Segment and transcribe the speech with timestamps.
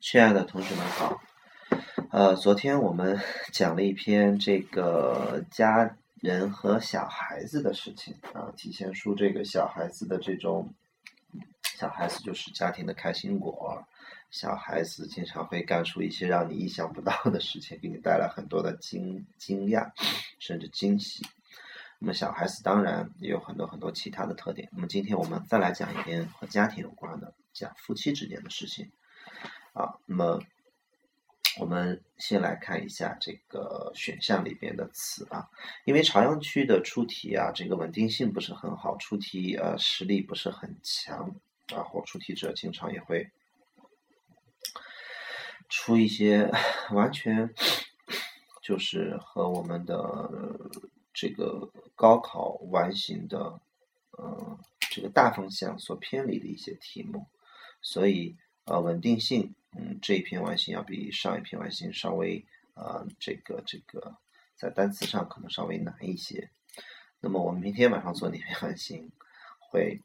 [0.00, 1.20] 亲爱的同学们好，
[2.10, 3.20] 呃，昨天我们
[3.52, 10.72] 讲了一篇这个家人和小孩子的事情啊，体现出这个小孩子的这种，
[11.76, 13.86] 小孩子就是家庭的开心果，
[14.30, 19.90] 小孩子经常会干出一些让你意想不到的事情，给你带来很多的惊惊讶，
[20.38, 21.22] 甚至惊喜。
[21.98, 24.66] 那么小孩子当然也有很多很多其他的特点。
[24.72, 28.90] 那么今天我们再来讲一篇和家庭有关的，讲夫妻之间的事情。
[29.72, 30.40] 啊，那么
[31.58, 35.48] 我们先来看一下这个选项里边的词啊，
[35.84, 41.34] 因为朝阳区的出题啊，这个稳定性不是很好，出题呃实力不是很强
[41.74, 43.30] 啊，或出题者经常也会
[45.68, 46.50] 出一些
[46.90, 47.52] 完全
[48.62, 50.30] 就是和我们的
[51.12, 53.60] 这个高考完形的
[54.12, 54.58] 呃
[54.90, 57.26] 这个大方向所偏离的一些题目，
[57.80, 59.54] 所以呃稳定性。
[59.72, 62.44] 嗯，这一篇完形要比上一篇完形稍微
[62.74, 64.16] 呃，这个这个
[64.56, 66.50] 在单词上可能稍微难一些。
[67.20, 69.08] 那么我们明天晚上做那篇完形
[69.60, 70.00] 会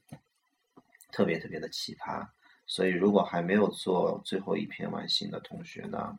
[1.11, 2.27] 特别特别的奇葩，
[2.67, 6.15] 所以如果还没有做最后一篇完形的同学呢，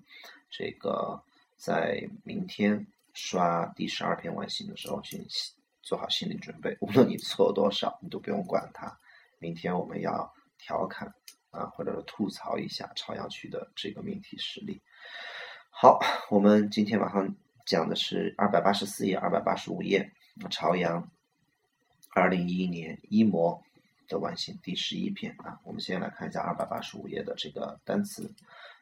[0.50, 1.22] 这个
[1.56, 5.24] 在明天刷第十二篇完形的时候，请
[5.82, 8.98] 做好心理准备，无论你错多少，你都不用管它。
[9.38, 11.14] 明天我们要调侃。
[11.56, 14.80] 啊，或者是吐槽一下朝阳区的这个命题实例。
[15.70, 15.98] 好，
[16.30, 20.12] 我们今天晚上讲的是二百八十四页、二百八十五页，
[20.50, 21.10] 朝阳
[22.14, 23.62] 二零一一年一模
[24.06, 25.58] 的完形第十一篇啊。
[25.64, 28.30] 我们先来看一下二百八十五页的这个单词。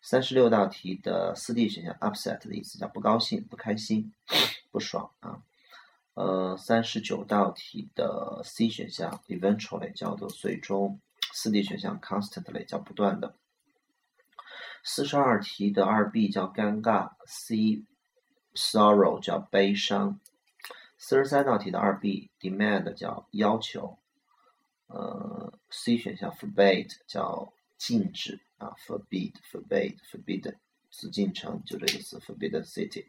[0.03, 4.13] 三十六道题的四 D 选项 upset 的意思叫不高兴、不开心、
[4.71, 5.41] 不爽啊。
[6.13, 11.01] 呃，三十九道题的 C 选项 eventually 叫做最终。
[11.37, 13.35] 四 D 选项 constantly 叫不断的，
[14.85, 17.83] 四十二题的二 B 叫尴尬，C
[18.55, 20.21] sorrow 叫悲伤，
[20.97, 23.99] 四十三道题的二 B demand 叫要求，
[24.87, 30.55] 呃，C 选项 forbade 叫禁止啊，forbid forbade forbid
[30.93, 33.07] 紫禁城就这个词，forbidden city。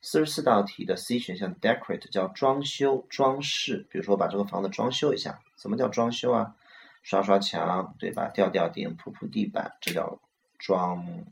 [0.00, 6.56] 四十四道题的 C 选项 decorate 叫装修装饰，比如说把这个房子装修一下，什么叫装修啊？
[7.02, 8.28] 刷刷墙，对吧？
[8.28, 10.20] 吊吊顶，铺铺地板，这叫
[10.58, 11.24] 装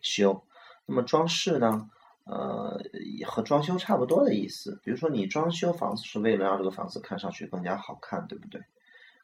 [0.00, 0.44] 修。
[0.84, 1.90] 那么装饰呢？
[2.24, 2.80] 呃，
[3.26, 4.80] 和装修差不多的意思。
[4.84, 8.60] 比如说，你装修房子是为了让这个房子看上去更加好看，对不对？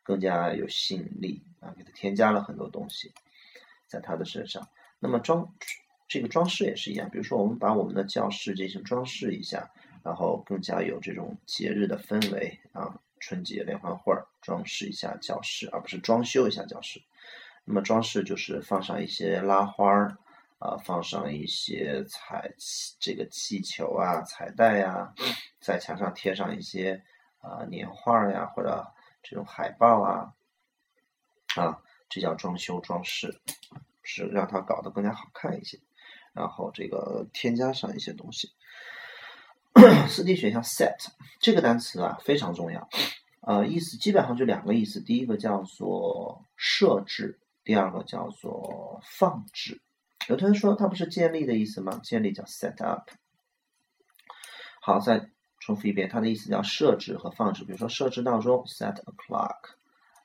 [0.03, 3.13] 更加有吸引力啊，给它添加了很多东西
[3.87, 4.67] 在它的身上。
[4.99, 5.55] 那么装
[6.09, 7.09] 这个装饰也是一样。
[7.11, 9.71] 比如说，我们把我们的教室进行装饰一下，
[10.03, 12.99] 然后更加有这种节日的氛围啊。
[13.21, 17.03] 春节联欢会儿，装饰一下教室，而不是装修一下教室。
[17.65, 20.17] 那么装饰就是放上一些拉花儿，
[20.59, 22.51] 啊，放上一些彩
[22.99, 25.13] 这个气球啊、彩带呀，
[25.61, 27.03] 在墙上贴上一些
[27.41, 28.87] 啊年画呀或者
[29.23, 30.33] 这种海报啊，
[31.57, 33.41] 啊，这叫装修装饰，
[34.03, 35.79] 是让它搞得更加好看一些。
[36.33, 38.51] 然后这个添加上一些东西。
[40.09, 41.07] 四 D 选项 set
[41.41, 42.89] 这个单词啊非常重要，
[43.41, 49.81] 呃，意思基本上就两个意思，第一个叫做设置，第二个叫做放置。
[50.29, 52.01] 有同学说它不是建立的意思吗？
[52.03, 53.09] 建立叫 set up。
[54.81, 55.31] 好，再
[55.61, 57.65] 重复一遍，它的意思叫设置和放置。
[57.65, 59.57] 比如说设置闹钟 set a clock，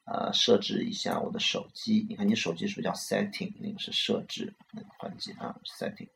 [0.05, 2.05] 呃，设置一下我的手机。
[2.09, 3.53] 你看你手机是不是叫 setting？
[3.59, 6.09] 那个是设置那个环节啊，setting。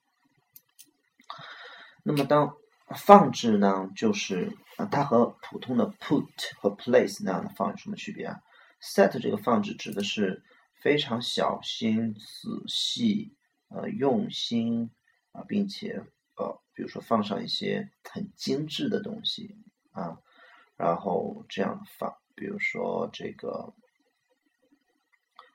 [2.04, 2.56] 那么当
[2.96, 6.26] 放置呢，就是啊，它和普通的 put
[6.58, 8.40] 和 place 那样的放有什么区别啊
[8.82, 10.42] ？set 这个放置指的是
[10.82, 13.36] 非常小心、仔细、
[13.68, 14.90] 呃用心
[15.34, 16.02] 啊，并且
[16.38, 19.58] 呃，比如说放上一些很精致的东西
[19.92, 20.18] 啊，
[20.78, 23.74] 然后这样放，比如说这个，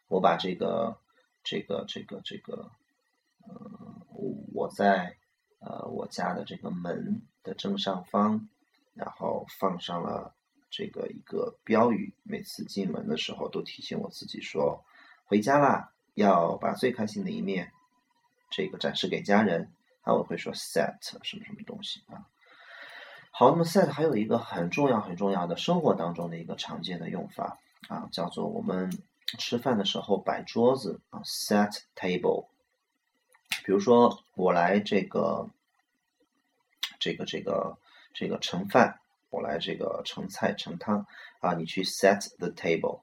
[0.08, 0.98] 我把这个
[1.42, 2.70] 这个这个这个，
[3.48, 4.06] 呃，
[4.52, 5.16] 我在。
[5.64, 8.48] 呃，我家的这个门的正上方，
[8.94, 10.34] 然后放上了
[10.70, 14.84] 这个一个标语，每次进门的时候都提醒我自己说，
[15.24, 17.72] 回家啦，要把最开心的一面，
[18.50, 19.72] 这个展示给家人。
[20.04, 22.26] 那我会说 set 什么什么东西啊。
[23.30, 27.56] 好，那么 set 还有一个很重要很重要的生活当中的一个常见的用法
[27.88, 28.90] 啊，叫做我们
[29.38, 32.48] 吃饭的时候摆桌子啊，set table。
[33.64, 35.48] 比如说，我来这个，
[36.98, 37.78] 这个，这个，
[38.12, 38.98] 这个盛饭，
[39.30, 41.06] 我来这个盛菜盛汤
[41.40, 43.00] 啊，你去 set the table。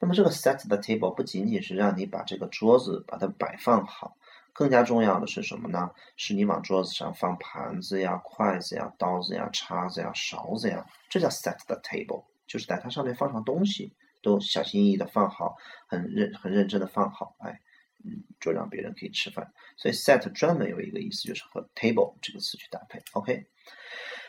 [0.00, 4.16] 那么这个 set the table 不仅仅是让你把这个桌子把它摆放好，
[4.52, 5.92] 更加重要的是什么呢？
[6.16, 15.56] 是你往桌子上放盘子呀、筷子呀、刀子呀、叉子呀、勺子呀，这叫 set the table，就是在它上面放上东西，都小心翼翼的放好，
[15.86, 17.60] 很认很认真的放好，哎，
[18.04, 19.52] 嗯，就让别人可以吃饭。
[19.76, 23.02] 所以 set 专门有一个意思，就是和 table 这个词去搭配。
[23.12, 23.46] OK，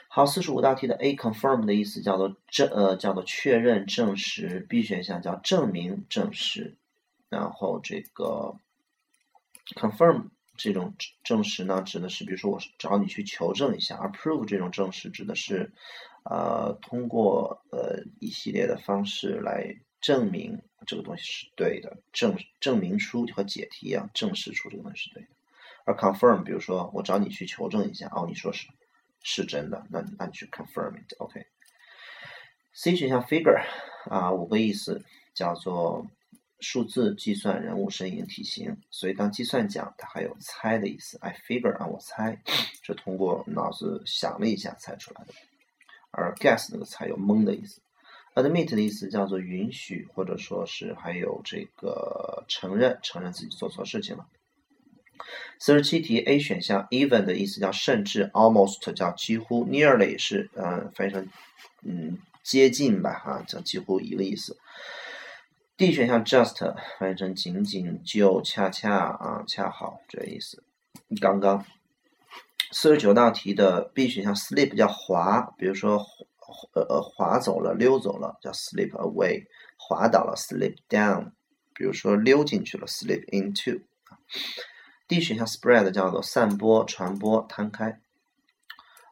[0.08, 6.78] 好，四十五道题的 A confirm 的意思叫做证呃叫做确认证实，B 选项叫证明证实，
[7.30, 8.56] 然后这个。
[9.78, 10.28] confirm
[10.58, 10.94] 这种
[11.24, 15.72] 证实呢，指的是比如说我找你去求证一下，而 prove 这种证实指的是，
[16.26, 25.30] 呃，通过呃一系列的方式来证明这个东西是对的，证证明出和解题一样，证实出这个东西是对的。
[25.86, 28.68] 而 confirm，比如说我找你去求证一下，哦，你说是
[29.22, 31.46] 是真的，那那你去 confirm it，OK。
[32.74, 33.64] C 选项 figure
[34.10, 35.04] 啊，五个意思
[35.34, 36.08] 叫做。
[36.66, 41.18] 数字计算人物身影体型，所以当计算讲，它还有猜的意思。
[41.20, 42.42] I figure 啊，我猜，
[42.82, 45.34] 是通过脑子想了一下猜出来的。
[46.12, 47.82] 而 guess 那个猜有蒙的意思。
[48.36, 54.26] Admit 的意思叫做允许，或者说是还有这个承认，承认自己做错事情了。
[55.60, 61.30] 四十七题 A 选项 even 的意思叫甚至，almost 叫几乎，nearly 是嗯翻译成
[61.84, 64.58] 嗯接近吧哈，叫几乎一个意思。
[65.78, 70.64] D 选项 just 翻译成仅仅就恰恰啊恰好这个意思。
[71.22, 71.66] 刚刚
[72.72, 76.06] 四十九道题的 B 选项 slip 叫滑，比如说
[76.74, 79.46] 呃呃滑走了溜走了叫 slip away，
[79.78, 81.32] 滑倒了 slip down，
[81.74, 83.82] 比如说溜进去了 slip into。
[85.08, 88.00] D 选项 spread 叫做散播传播摊开。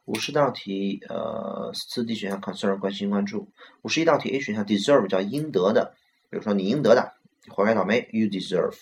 [0.06, 3.50] 五十道题呃四 D 选项 concern 关心关注。
[3.84, 5.96] 五十一道题 A 选项 deserve 叫应得的。
[6.30, 7.14] 比如说你应得的，
[7.50, 8.78] 活该倒霉，you deserve。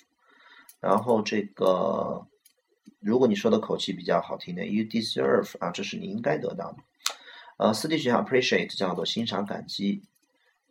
[0.80, 2.28] 然后这个，
[3.00, 6.78] 如果你说的口气比较好听点，you deserve 啊，这是你应该得到的。
[7.60, 10.02] 呃，四 D 选项 appreciate 叫做欣赏感激。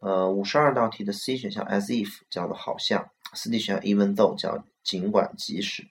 [0.01, 3.11] 呃，五十二道题的 C 选项 as if 叫做好像。
[3.35, 5.87] 四 D 选项 even though 叫尽管即使。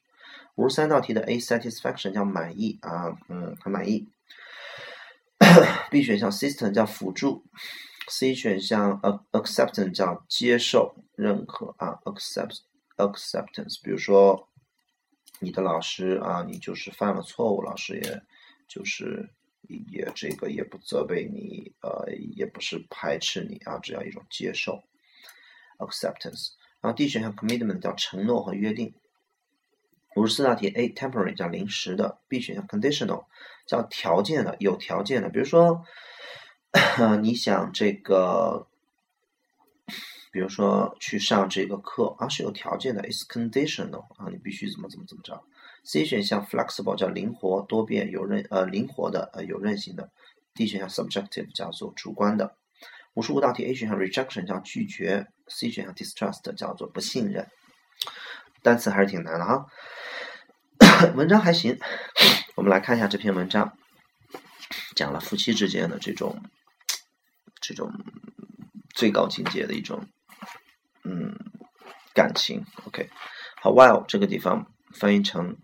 [0.55, 4.07] 五十三道题的 A satisfaction 叫满意啊，嗯，很满意。
[5.91, 7.43] B 选项 system 叫辅助。
[8.07, 8.99] C 选项
[9.31, 12.61] acceptance 叫接受、认可啊，accept
[12.95, 13.79] acceptance。
[13.83, 14.47] 比如说，
[15.39, 18.23] 你的老师啊，你就是犯了错误，老师也
[18.67, 19.29] 就是
[19.61, 24.83] 也这个也不责备你，呃，也不是排斥你啊，这样一种接受
[25.79, 26.53] acceptance。
[26.81, 28.93] 然后 D 选项 commitment 叫承诺和约定。
[30.15, 33.25] 五十四道题 A temporary 叫临时的，B 选项 conditional
[33.65, 35.85] 叫条件的、有条件的，比如说。
[37.21, 38.67] 你想这个，
[40.31, 45.43] 比如说去上这个课啊，是有条件的，is conditional 啊，你必须怎么怎么怎么着。
[45.89, 50.11] C 选项 flexible 叫灵活多变有韧呃灵活的呃有韧性的。
[50.53, 52.57] D 选项 subjective 叫做主观的。
[53.13, 57.47] 五十五道题 A 选项 rejection 叫拒绝，C 选项 distrust 叫做不信任。
[58.61, 59.65] 单词还是挺难的哈，
[61.15, 61.79] 文章还行。
[62.55, 63.77] 我们来看一下这篇文章，
[64.93, 66.43] 讲了夫妻之间的这种。
[67.59, 67.91] 这种
[68.93, 70.07] 最高境界的一种
[71.03, 71.35] 嗯
[72.13, 73.09] 感情，OK，
[73.61, 75.57] 好，while 这个地方翻译成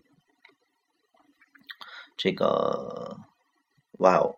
[2.16, 3.18] 这个
[3.98, 4.36] while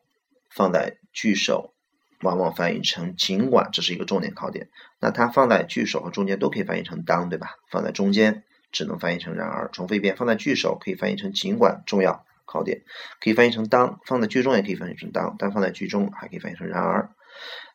[0.51, 1.75] 放在句首，
[2.23, 4.69] 往往翻译成尽管，这是一个重点考点。
[5.01, 7.57] 那它放在句首和中间都可以翻译成当，对吧？
[7.71, 9.69] 放在中间只能翻译成然而。
[9.71, 12.83] 重复一遍，放在句首可以翻译成尽管重要考点，
[13.21, 17.11] 可以翻译成当；放在句中也可以翻译成当，但放在句中还可以翻译成然而。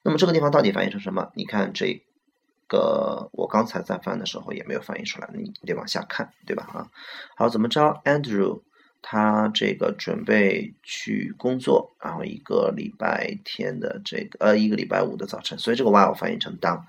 [0.01, 1.31] 那么这个地方到底翻译成什么？
[1.35, 2.03] 你看这
[2.67, 6.67] 个，我刚才在翻的时候也没有翻译出来，你得往下看，对吧？
[6.73, 6.89] 啊，
[7.35, 8.61] 好，怎么着？Andrew
[9.01, 16.85] 他这个准备去工作，然后一个礼拜天的这个呃一个礼拜五的早晨，所以这个 while 翻译成当。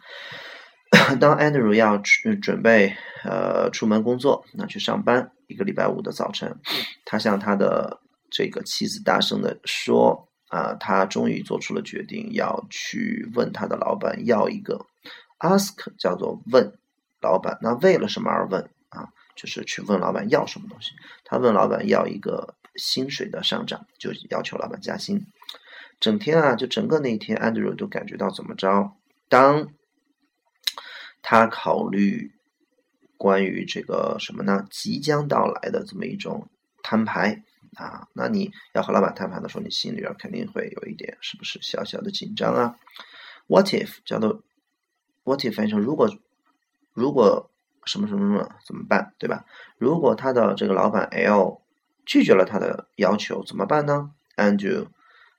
[1.18, 6.58] 当 Andrew 要去准备呃出门工作，那去上班，一个礼拜五的早晨，
[7.04, 8.00] 他向他的
[8.30, 10.28] 这个妻子大声的说。
[10.52, 14.84] 啊，他终于做出了决定，要去问他的老板要一个
[15.38, 16.74] ask 叫做问
[17.22, 18.68] 老板，那为了什么而问？
[19.36, 20.92] 就是去问老板要什么东西。
[21.24, 25.26] 他问老板要一个薪水的上涨，就要求老板加薪。
[26.00, 28.92] 整天啊，就整个那一天，Andrew 都感觉到怎么着？
[29.28, 29.72] 当
[31.22, 32.32] 他考虑
[33.16, 34.66] 关于这个什么呢？
[34.70, 36.50] 即将到来的这么一种
[36.82, 37.44] 摊牌。
[37.76, 42.76] 啊，那你要和老板摊牌的时候，你心里边肯定会有一点，是不是小小的紧张啊
[43.46, 44.42] ？What if 叫做
[45.22, 46.10] What if 翻译成如果
[46.92, 47.51] 如果
[47.84, 49.44] 什么什么什么怎么办，对吧？
[49.76, 51.62] 如果他的这个老板 L
[52.06, 54.86] 拒绝了他的要求，怎么办呢？Andrew，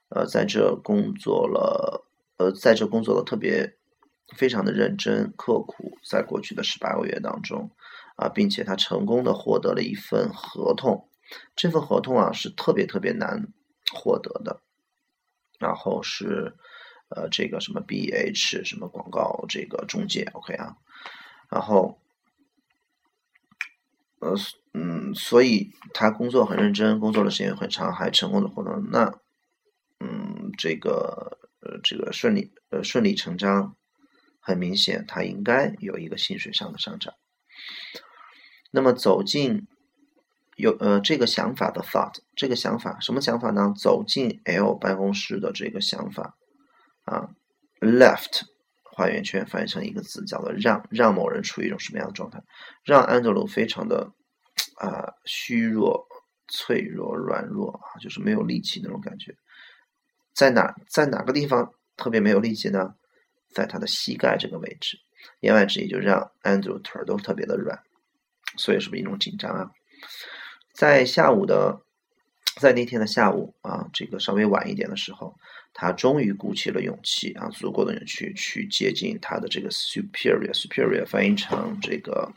[0.08, 3.76] 呃，在这工作了，呃，在这工作的特别
[4.36, 7.70] 非常的认真刻苦，在过去的十八个月当中，
[8.16, 11.08] 啊，并且他成功的获得了一份合同，
[11.56, 13.48] 这份合同啊是特别特别难
[13.92, 14.60] 获得的，
[15.58, 16.54] 然后是
[17.08, 20.76] 呃这个什么 BH 什么广告这个中介，OK 啊，
[21.50, 21.98] 然后。
[24.24, 24.34] 呃，
[24.72, 29.12] 嗯，所以他工作很认真，工作的时间很长，还成功的获得那，
[30.00, 33.76] 嗯，这个呃，这个顺利呃顺理成章，
[34.40, 37.12] 很明显他应该有一个薪水上的上涨。
[38.70, 39.66] 那么走进
[40.56, 43.74] 有呃这个想法的 thought，这个想法什么想法呢？
[43.76, 46.34] 走进 L 办公室的这个想法
[47.04, 47.28] 啊
[47.80, 48.53] ，left。
[48.96, 52.40] 画圆圈翻译成一个字，叫做“让”，让某人处于一种什么样的状态？
[52.84, 54.08] 让安德鲁非常的
[54.76, 56.06] 啊虚弱、
[56.46, 59.34] 脆弱、软弱啊，就是没有力气那种感觉。
[60.32, 62.94] 在哪在哪个地方特别没有力气呢？
[63.52, 64.96] 在他的膝盖这个位置。
[65.40, 67.82] 言外之意就让安德鲁腿儿都特别的软，
[68.58, 69.70] 所以是不是一种紧张啊？
[70.72, 71.83] 在下午的，
[72.64, 75.34] 在那天的下午啊，这个稍微晚一点的时候。
[75.76, 82.32] 他终于鼓起了勇气啊，足够的勇气去接近他的这个 superior，superior 翻译成这个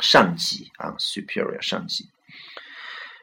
[0.00, 2.06] 上级啊，superior 上级。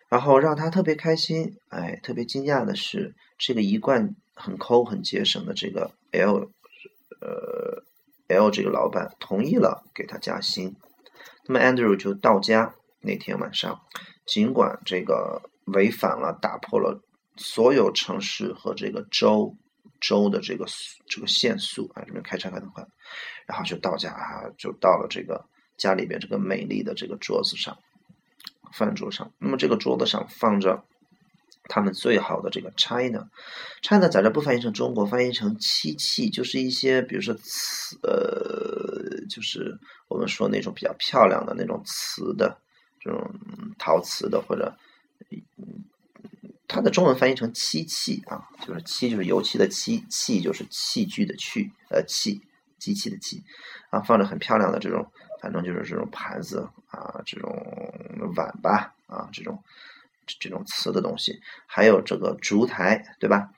[0.10, 6.52] 然后让他特别开心，哎，特别惊讶的是，这个一贯很抠、很节省的这个 L，
[7.20, 7.84] 呃
[8.28, 10.76] ，L 这个老板同意了给他加薪。
[11.48, 13.82] 那么 Andrew 就到家那天晚上，
[14.28, 17.02] 尽管这个违反了、打破了。
[17.38, 19.54] 所有城市和这个州
[20.00, 20.66] 州的这个
[21.06, 22.82] 这个限速啊，这边开车开得快，
[23.46, 25.46] 然后就到家啊，就到了这个
[25.78, 27.78] 家里边这个美丽的这个桌子上，
[28.72, 29.30] 饭桌上。
[29.38, 30.82] 那么这个桌子上放着
[31.68, 42.58] 他们最好的这个 China，China 在这不翻译成中国，翻译成漆器，就是一些比如说瓷，呃，就是我们说那种比较漂亮的那种瓷的
[43.02, 43.30] 这种
[43.78, 44.74] 陶瓷的或者。
[45.58, 45.86] 嗯
[46.68, 52.42] 它的中文翻译成漆器啊，就是漆就是油漆的漆，器就是器具的器，呃器
[52.80, 53.44] 机器的器
[53.92, 55.06] 啊，放着很漂亮的这种，
[55.42, 57.56] 反正就是这种盘子啊，这种
[58.36, 59.64] 碗吧啊，这种
[60.40, 63.52] 这种瓷的东西，还有这个烛台，对吧？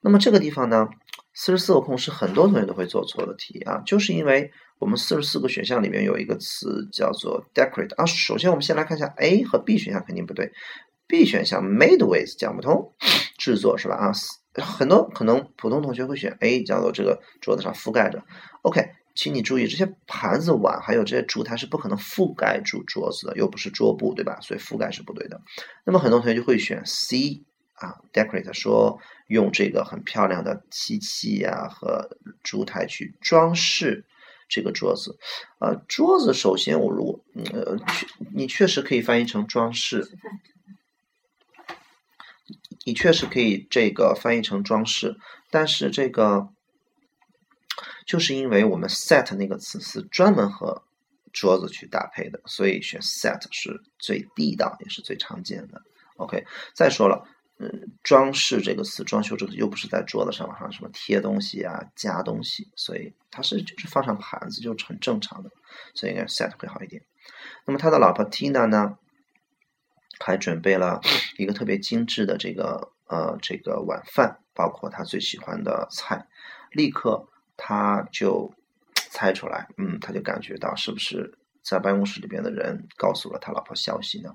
[0.00, 0.88] 那么这个地方呢，
[1.34, 8.06] 四十四个空是很多同学都会做错的题啊，就是因为我们四十四个选项里面有一个词叫做 decorate 啊。
[8.06, 10.52] 首先我们先来看一下 A 和 B 选项肯定不对。
[11.08, 12.92] B 选项 made with 讲不通，
[13.38, 13.94] 制作是吧？
[13.94, 14.12] 啊，
[14.54, 18.24] 很多可能普通同学会选 A，叫做这个桌子上覆盖着。
[18.62, 24.38] OK，请你注意，这些盘子碗还有这些烛台是不可能覆盖住桌子的，又不是桌布，对吧？
[24.40, 25.40] 所以覆盖是不对的。
[25.84, 27.44] 那么很多同学就会选 C
[27.74, 28.98] 啊，decorate 说
[29.28, 34.04] 用这个很漂亮的漆器呀和烛台去装饰
[34.48, 35.18] 这个桌子。
[35.60, 37.20] 呃，桌子首先我如果
[37.52, 37.76] 呃，
[38.34, 40.08] 你确实可以翻译成装饰。
[42.86, 45.16] 你确实可以这个翻译成装饰，
[45.50, 46.48] 但是这个
[48.06, 50.84] 就是因为我们 set 那个词是专门和
[51.32, 55.82] 桌子去搭配的，所以选 set 是最地道也是最常见的。
[56.16, 57.26] OK，再说了，
[57.58, 57.68] 嗯，
[58.04, 65.50] 装饰这个词，装修这个又不是在桌子上往上什么贴东西啊、加东西，所以它是就是放上盘子就是很正常的，
[65.92, 67.02] 所以应该 set 会好一点。
[67.64, 68.96] 那么他的老婆 Tina 呢？
[70.20, 71.00] 还准备了
[71.36, 76.26] 一个特别精致的这个呃这个晚饭，包括他最喜欢的菜。
[76.72, 78.52] 立刻他就
[79.10, 84.34] 猜出来，嗯，他就感觉到是不是在办公室里边的人告诉了他老婆消息呢？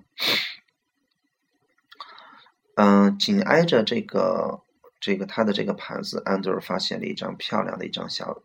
[2.76, 4.64] 嗯，紧挨着这个
[5.00, 8.42] 这个他的这个盘子，安德尔发现了一张漂亮的一张小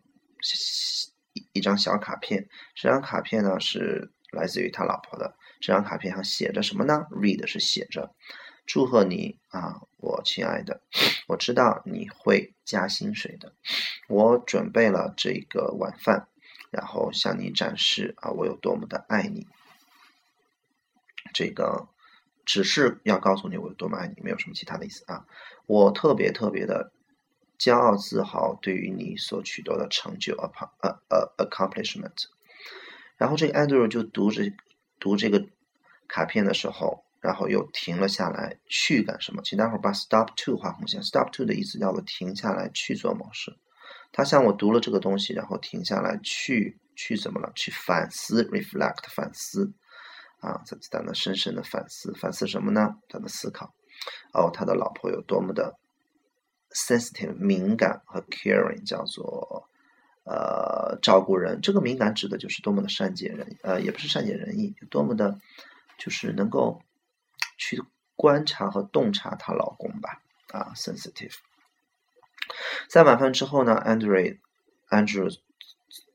[1.53, 2.47] 一张小卡片。
[2.75, 5.35] 这张卡片呢是来自于他老婆的。
[5.59, 8.13] 这张卡片上写着什么呢？Read 是写着，
[8.65, 10.81] 祝贺你啊，我亲爱的，
[11.27, 13.53] 我知道你会加薪水的。
[14.07, 16.27] 我准备了这个晚饭，
[16.69, 19.47] 然后向你展示啊，我有多么的爱你。
[21.33, 21.89] 这个
[22.45, 25.25] 只是要告诉你我有多么爱你，没有什么其他的意思啊。
[25.65, 26.91] 我特别特别的
[27.57, 32.25] 骄傲自豪，对于你所取得的成就，upon 呃呃 accomplishment。
[33.17, 34.53] 然后这个 Andrew 就读着。
[34.99, 35.45] 读这个
[36.07, 39.41] 卡片的时候，然后又停了下来，去干什么？
[39.43, 41.01] 请待会儿把 stop to 画红线。
[41.03, 43.55] stop to 的意思叫做停下来去做某事。
[44.11, 47.51] 他向我读了这个东西，然后停下来去去怎么了？
[47.55, 49.73] 去反思，reflect 反思
[50.39, 52.95] 啊，在在那深深的反思，反思什么呢？
[53.09, 53.73] 他的思考。
[54.33, 55.77] 哦，他的老婆有多么的
[56.71, 59.67] sensitive 敏感和 caring，叫做
[60.27, 61.61] 呃照顾人。
[61.61, 65.39] 这个敏感指的就是多么的善解人，呃，也不是善解人意，多么的，
[65.97, 66.81] 就是能够
[67.57, 67.81] 去
[68.15, 70.21] 观察和洞察她老公吧。
[70.49, 71.35] 啊，sensitive。
[72.89, 75.35] 在晚饭之后呢，Andrew，Andrew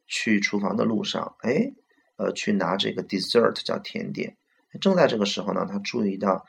[0.07, 1.73] 去厨房的路上，哎，
[2.17, 4.37] 呃，去拿这个 dessert 叫甜点。
[4.81, 6.47] 正在这个时候呢，他注意到。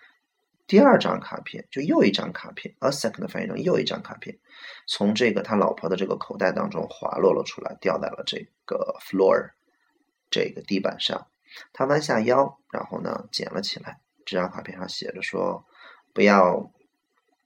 [0.65, 4.39] 第二张卡片就又一张卡片，a second 的翻译成又一张卡片，
[4.87, 9.51] 从这个他老婆的这个口袋当中滑落了出来，掉在了这个 floor
[10.31, 11.27] 这个地板上。
[11.73, 13.99] 他弯下腰，然后呢捡了起来。
[14.25, 15.65] 这张卡片上写着说
[16.13, 16.71] ：“不要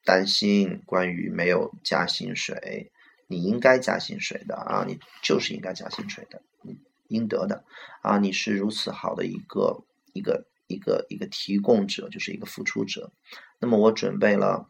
[0.06, 2.92] 担心关于没有加薪水，
[3.26, 7.66] 你应该加薪水的啊，你就是应该加薪水的，你应得的
[8.04, 9.84] 啊，你是如此好的一个
[10.14, 13.12] 一个。”一个一个提供者就是一个付出者，
[13.60, 14.70] 那么我准备了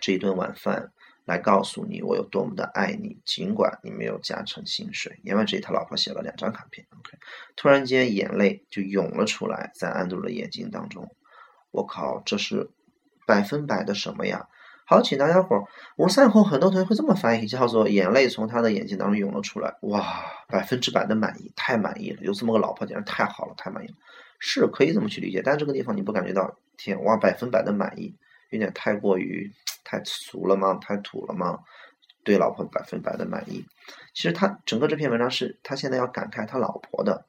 [0.00, 0.92] 这一顿晚饭
[1.24, 5.20] 来告诉你我有多么的爱你，尽管你没有加成薪水。
[5.22, 6.86] 言外之意，他老婆写了两张卡片。
[6.98, 7.18] OK，
[7.54, 11.14] 突然间眼泪就涌了出来，在安杜的眼睛当中。
[11.70, 12.70] 我靠，这是
[13.26, 14.48] 百分百的什么呀？
[14.86, 15.64] 好，请大家伙儿，
[15.96, 19.76] 五十三后很多同学会这么翻译，叫做眼泪从他的眼睛当中涌了出来。
[19.82, 23.94] 哇，百分之百的满意，太满意了，有这么个老婆简直太好了，太满意了。
[24.38, 28.14] 是可以这么去理解，但这个地方你不感觉到天哇百分百的满意，
[28.50, 29.52] 有点太过于
[29.84, 30.74] 太俗了吗？
[30.80, 31.58] 太土了吗？
[32.24, 33.64] 对老婆百分百的满意，
[34.12, 37.24] 其实他整个这篇文章是他现在要感慨他老婆的，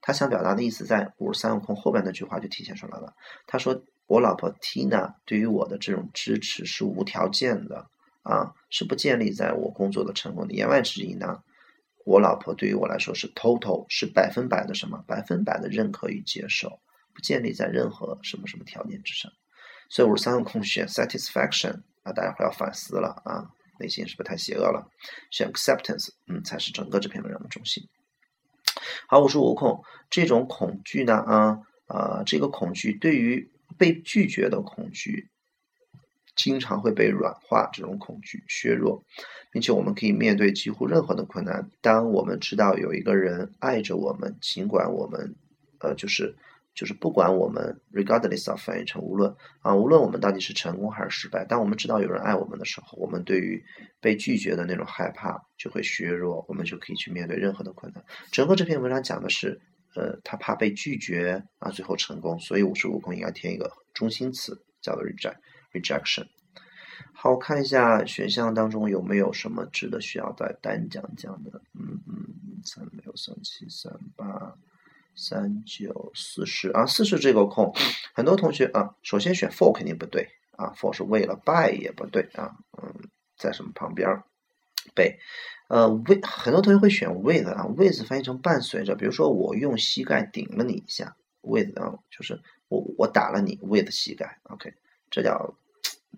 [0.00, 3.12] 他想表达的意思在五十三悟空后边那句话就体现出来了。
[3.46, 7.86] 他说我老婆 Tina 对于我的这种支持是无条件的
[8.22, 11.42] 啊，是不建立在我工作的成功的言外之意呢。
[12.08, 15.04] 我老婆对于我来说是 total 是百分百的什么？
[15.06, 16.80] 百分百的认可与接受，
[17.12, 19.30] 不建立在任何什么什么条件之上。
[19.90, 24.90] 所以五十三个空选 satisfaction 啊，大家会要反思了啊，内心是不是太邪恶了？
[25.30, 27.86] 选 acceptance，嗯，才是整个这篇文章的中心。
[29.06, 35.28] 好，五十五空这种恐惧呢啊啊，这个恐惧对于被拒绝的恐惧。
[36.38, 39.04] 经常会被软化，这种恐惧削弱，
[39.50, 41.68] 并且我们可以面对几乎任何的困难。
[41.82, 45.34] 当我们知道有一个人爱着我们，尽管我们，
[45.80, 46.34] 呃，就是
[46.74, 53.60] 就是不管我们，regardless of 翻译成无论啊，无论我们到底是成功还是失败，当我们知道有人爱我们的时候，我们对于
[54.00, 58.04] 被拒绝的那种害怕就会削弱，我们就可以去面对任何的困难。
[58.30, 59.60] 整个这篇文章讲的是，
[59.96, 65.34] 呃，他怕被拒绝啊，最后成功，所以五十五空应该填一个中心词，叫做 reject。
[65.72, 66.26] rejection，
[67.12, 71.60] 好，看一下选项当中有没有什么值得需要再单讲讲的。
[71.74, 74.56] 嗯嗯，三六三七三八
[75.14, 77.74] 三九四十啊，四十这个空，
[78.14, 82.94] 很多同学啊，首先选 for 肯定不对啊，for 是为了 by 也不对啊，嗯，
[83.36, 84.22] 在什么旁边？
[84.94, 85.18] 被
[85.68, 94.72] 呃 with 很多同学会选 with 啊，with 翻译成伴随着，比如说我用膝盖顶了你一下，with 啊，就是我我打了你 with 膝盖，OK。
[95.10, 95.54] 这叫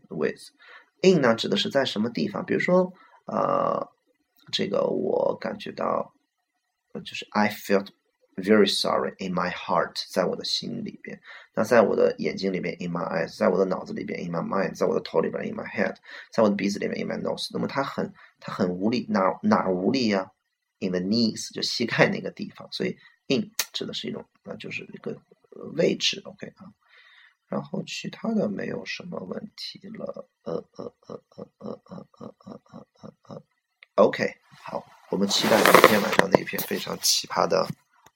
[0.09, 2.44] with，in 呢指的是在什么地方？
[2.44, 2.92] 比如说，
[3.26, 3.88] 呃，
[4.53, 6.14] 这个我感觉到，
[7.05, 7.88] 就是 I felt
[8.37, 11.20] very sorry in my heart，在我的心里边。
[11.55, 15.96] 那在我的眼睛里边 in my eyes，在我的脑子里边 in my mind，在我的头里边 in my head，
[16.33, 17.50] 在我的鼻子里面 in my nose。
[17.53, 20.31] 那么他很他很无力，哪哪无力呀
[20.79, 22.66] ？in the knees，就膝盖那个地方。
[22.72, 22.96] 所以
[23.29, 25.16] in 指的是一种，那就是一个
[25.76, 26.20] 位置。
[26.24, 26.72] OK 啊。
[27.51, 33.43] 然后其他的没有什么问题了，呃呃呃呃呃呃呃呃呃呃
[33.97, 37.67] ，OK，好，我们期待明天晚上那一篇非常奇葩的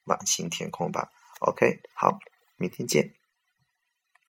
[0.05, 2.17] 满星天空吧，OK，好，
[2.57, 3.24] 明天见。